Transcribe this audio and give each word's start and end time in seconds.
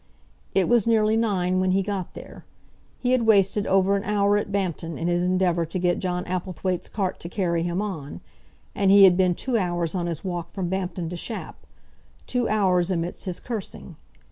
It 0.55 0.67
was 0.67 0.87
nearly 0.87 1.15
nine 1.15 1.59
when 1.59 1.73
he 1.73 1.83
got 1.83 2.15
there. 2.15 2.43
He 2.97 3.11
had 3.11 3.27
wasted 3.27 3.67
over 3.67 3.95
an 3.95 4.03
hour 4.03 4.35
at 4.35 4.51
Bampton 4.51 4.97
in 4.97 5.07
his 5.07 5.21
endeavour 5.23 5.63
to 5.67 5.77
get 5.77 5.99
John 5.99 6.25
Applethwaite's 6.25 6.89
cart 6.89 7.19
to 7.19 7.29
carry 7.29 7.61
him 7.61 7.83
on, 7.83 8.19
and 8.73 8.89
he 8.89 9.03
had 9.03 9.15
been 9.15 9.35
two 9.35 9.59
hours 9.59 9.93
on 9.93 10.07
his 10.07 10.23
walk 10.25 10.53
from 10.53 10.69
Bampton 10.69 11.07
to 11.09 11.15
Shap, 11.15 11.67
two 12.25 12.49
hours 12.49 12.89
amidst 12.89 13.25
his 13.25 13.39
cursing. 13.39 13.95